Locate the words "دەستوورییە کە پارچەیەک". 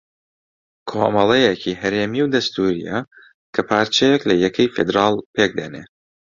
2.35-4.21